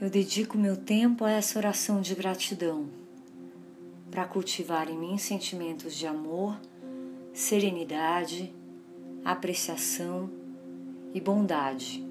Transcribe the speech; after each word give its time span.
Eu 0.00 0.08
dedico 0.08 0.56
meu 0.56 0.78
tempo 0.78 1.26
a 1.26 1.30
essa 1.30 1.58
oração 1.58 2.00
de 2.00 2.14
gratidão 2.14 2.88
para 4.10 4.24
cultivar 4.24 4.88
em 4.88 4.96
mim 4.96 5.18
sentimentos 5.18 5.94
de 5.94 6.06
amor, 6.06 6.58
serenidade, 7.34 8.50
apreciação 9.22 10.30
e 11.12 11.20
bondade. 11.20 12.02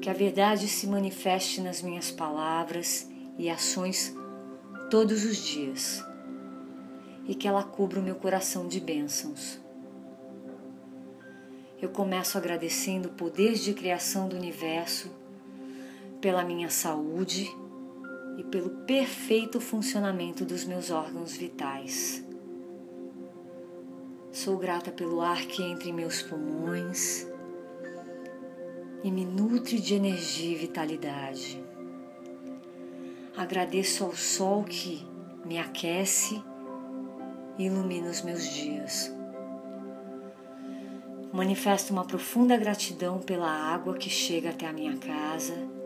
Que 0.00 0.10
a 0.10 0.12
verdade 0.12 0.66
se 0.66 0.88
manifeste 0.88 1.60
nas 1.60 1.80
minhas 1.80 2.10
palavras 2.10 3.08
e 3.38 3.48
ações 3.48 4.12
todos 4.90 5.24
os 5.24 5.36
dias 5.36 6.04
e 7.28 7.34
que 7.36 7.46
ela 7.46 7.62
cubra 7.62 8.00
o 8.00 8.02
meu 8.02 8.16
coração 8.16 8.66
de 8.66 8.80
bênçãos. 8.80 9.60
Eu 11.80 11.90
começo 11.90 12.36
agradecendo 12.36 13.08
o 13.08 13.12
poder 13.12 13.54
de 13.54 13.72
criação 13.72 14.28
do 14.28 14.34
universo 14.34 15.21
pela 16.22 16.44
minha 16.44 16.70
saúde 16.70 17.52
e 18.38 18.44
pelo 18.44 18.70
perfeito 18.86 19.60
funcionamento 19.60 20.44
dos 20.44 20.64
meus 20.64 20.88
órgãos 20.88 21.36
vitais. 21.36 22.24
Sou 24.30 24.56
grata 24.56 24.92
pelo 24.92 25.20
ar 25.20 25.44
que 25.44 25.62
entra 25.62 25.88
em 25.88 25.92
meus 25.92 26.22
pulmões 26.22 27.28
e 29.02 29.10
me 29.10 29.24
nutre 29.24 29.80
de 29.80 29.94
energia 29.94 30.52
e 30.52 30.54
vitalidade. 30.54 31.62
Agradeço 33.36 34.04
ao 34.04 34.14
sol 34.14 34.62
que 34.62 35.04
me 35.44 35.58
aquece 35.58 36.40
e 37.58 37.64
ilumina 37.64 38.08
os 38.08 38.22
meus 38.22 38.48
dias. 38.48 39.12
Manifesto 41.32 41.92
uma 41.92 42.04
profunda 42.04 42.56
gratidão 42.56 43.18
pela 43.18 43.50
água 43.50 43.96
que 43.96 44.08
chega 44.08 44.50
até 44.50 44.68
a 44.68 44.72
minha 44.72 44.96
casa 44.98 45.81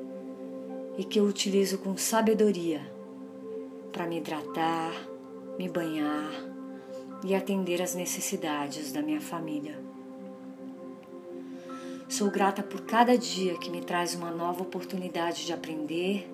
e 0.96 1.04
que 1.04 1.20
eu 1.20 1.24
utilizo 1.24 1.78
com 1.78 1.96
sabedoria 1.96 2.80
para 3.92 4.06
me 4.06 4.18
hidratar, 4.18 4.92
me 5.58 5.68
banhar 5.68 6.30
e 7.24 7.34
atender 7.34 7.82
às 7.82 7.94
necessidades 7.94 8.92
da 8.92 9.02
minha 9.02 9.20
família. 9.20 9.78
Sou 12.08 12.30
grata 12.30 12.62
por 12.62 12.82
cada 12.82 13.16
dia 13.18 13.58
que 13.58 13.70
me 13.70 13.80
traz 13.80 14.14
uma 14.14 14.30
nova 14.30 14.62
oportunidade 14.62 15.44
de 15.44 15.52
aprender, 15.52 16.30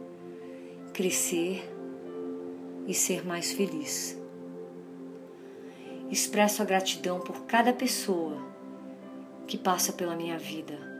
crescer 0.93 1.69
e 2.87 2.93
ser 2.93 3.27
mais 3.27 3.53
feliz. 3.53 4.19
Expresso 6.11 6.61
a 6.61 6.65
gratidão 6.65 7.21
por 7.21 7.47
cada 7.47 7.73
pessoa 7.73 8.37
que 9.47 9.57
passa 9.57 9.93
pela 9.93 10.15
minha 10.15 10.39
vida 10.39 10.92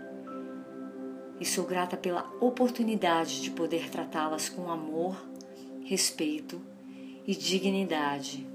e 1.43 1.45
sou 1.45 1.65
grata 1.65 1.97
pela 1.97 2.33
oportunidade 2.41 3.43
de 3.43 3.51
poder 3.51 3.91
tratá-las 3.91 4.49
com 4.49 4.71
amor, 4.71 5.21
respeito 5.85 6.63
e 7.27 7.35
dignidade. 7.35 8.47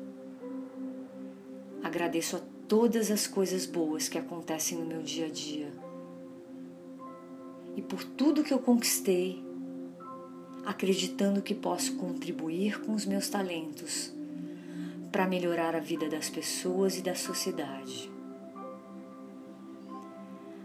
Agradeço 1.84 2.38
a 2.38 2.42
todas 2.66 3.12
as 3.12 3.28
coisas 3.28 3.66
boas 3.66 4.08
que 4.08 4.18
acontecem 4.18 4.78
no 4.78 4.86
meu 4.86 5.02
dia 5.04 5.26
a 5.26 5.30
dia 5.30 5.70
e 7.76 7.82
por 7.82 8.06
tudo 8.06 8.42
que 8.42 8.54
eu 8.54 8.60
conquistei, 8.60 9.44
acreditando 10.66 11.42
que 11.42 11.54
posso 11.54 11.98
contribuir 11.98 12.80
com 12.80 12.94
os 12.94 13.06
meus 13.06 13.28
talentos 13.28 14.14
para 15.12 15.28
melhorar 15.28 15.76
a 15.76 15.82
vida 15.82 16.08
das 16.08 16.30
pessoas 16.30 16.98
e 16.98 17.02
da 17.02 17.16
sociedade. 17.16 18.17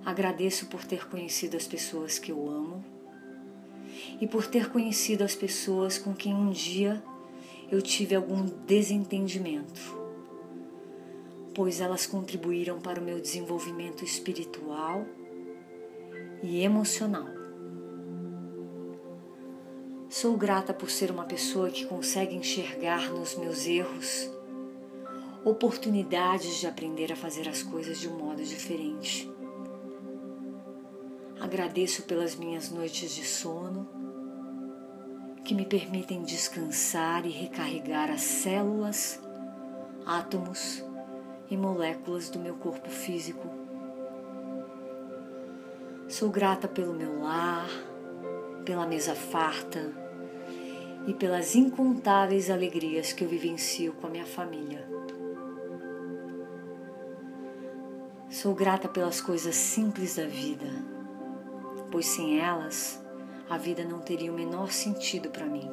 Agradeço 0.04 0.66
por 0.66 0.84
ter 0.84 1.08
conhecido 1.08 1.56
as 1.56 1.66
pessoas 1.66 2.18
que 2.18 2.32
eu 2.32 2.48
amo 2.48 2.84
e 4.20 4.26
por 4.26 4.46
ter 4.46 4.70
conhecido 4.70 5.22
as 5.22 5.34
pessoas 5.34 5.96
com 5.96 6.12
quem 6.14 6.34
um 6.34 6.50
dia 6.50 7.02
eu 7.70 7.80
tive 7.80 8.14
algum 8.14 8.44
desentendimento, 8.66 9.80
pois 11.54 11.80
elas 11.80 12.04
contribuíram 12.04 12.80
para 12.80 13.00
o 13.00 13.04
meu 13.04 13.20
desenvolvimento 13.20 14.04
espiritual 14.04 15.06
e 16.42 16.62
emocional. 16.62 17.28
Sou 20.10 20.36
grata 20.36 20.74
por 20.74 20.90
ser 20.90 21.10
uma 21.10 21.24
pessoa 21.24 21.70
que 21.70 21.86
consegue 21.86 22.34
enxergar 22.34 23.10
nos 23.10 23.34
meus 23.36 23.66
erros 23.66 24.30
oportunidades 25.44 26.60
de 26.60 26.66
aprender 26.66 27.12
a 27.12 27.16
fazer 27.16 27.48
as 27.48 27.62
coisas 27.62 27.98
de 27.98 28.08
um 28.08 28.16
modo 28.16 28.44
diferente. 28.44 29.30
Agradeço 31.42 32.04
pelas 32.04 32.36
minhas 32.36 32.70
noites 32.70 33.16
de 33.16 33.24
sono, 33.24 33.88
que 35.44 35.56
me 35.56 35.66
permitem 35.66 36.22
descansar 36.22 37.26
e 37.26 37.30
recarregar 37.30 38.12
as 38.12 38.20
células, 38.22 39.20
átomos 40.06 40.84
e 41.50 41.56
moléculas 41.56 42.30
do 42.30 42.38
meu 42.38 42.54
corpo 42.54 42.88
físico. 42.88 43.50
Sou 46.08 46.30
grata 46.30 46.68
pelo 46.68 46.94
meu 46.94 47.20
lar, 47.20 47.68
pela 48.64 48.86
mesa 48.86 49.16
farta 49.16 49.92
e 51.08 51.12
pelas 51.12 51.56
incontáveis 51.56 52.50
alegrias 52.50 53.12
que 53.12 53.24
eu 53.24 53.28
vivencio 53.28 53.94
com 53.94 54.06
a 54.06 54.10
minha 54.10 54.26
família. 54.26 54.88
Sou 58.30 58.54
grata 58.54 58.88
pelas 58.88 59.20
coisas 59.20 59.56
simples 59.56 60.14
da 60.14 60.24
vida, 60.24 61.01
pois 61.92 62.06
sem 62.06 62.40
elas 62.40 63.00
a 63.48 63.58
vida 63.58 63.84
não 63.84 64.00
teria 64.00 64.32
o 64.32 64.34
menor 64.34 64.72
sentido 64.72 65.28
para 65.28 65.44
mim. 65.44 65.70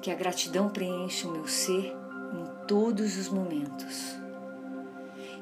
Que 0.00 0.10
a 0.10 0.14
gratidão 0.14 0.70
preencha 0.70 1.28
o 1.28 1.30
meu 1.30 1.46
ser 1.46 1.94
em 2.32 2.66
todos 2.66 3.18
os 3.18 3.28
momentos. 3.28 4.16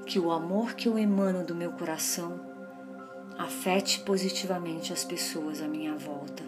Que 0.04 0.18
o 0.18 0.32
amor 0.32 0.74
que 0.74 0.88
eu 0.88 0.98
emano 0.98 1.44
do 1.44 1.54
meu 1.54 1.70
coração 1.70 2.40
afete 3.38 4.00
positivamente 4.00 4.92
as 4.92 5.04
pessoas 5.04 5.62
à 5.62 5.68
minha 5.68 5.94
volta. 5.94 6.42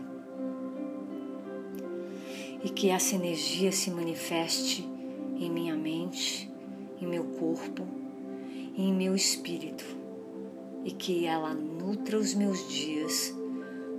E 2.64 2.68
que 2.68 2.90
essa 2.90 3.14
energia 3.14 3.70
se 3.70 3.90
manifeste 3.90 4.82
em 5.36 5.48
minha 5.48 5.76
mente, 5.76 6.52
em 7.00 7.06
meu 7.06 7.24
corpo 7.24 7.86
em 8.76 8.92
meu 8.92 9.14
espírito 9.14 10.01
e 10.84 10.90
que 10.90 11.26
ela 11.26 11.54
nutra 11.54 12.18
os 12.18 12.34
meus 12.34 12.68
dias 12.68 13.34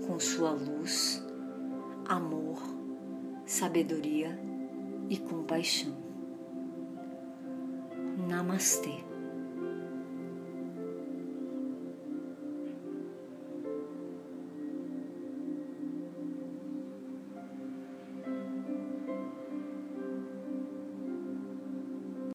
com 0.06 0.20
sua 0.20 0.52
luz, 0.52 1.24
amor, 2.06 2.62
sabedoria 3.46 4.38
e 5.10 5.18
compaixão. 5.18 5.96
Namastê. 8.28 9.13